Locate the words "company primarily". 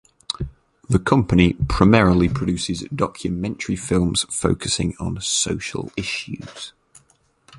0.97-2.27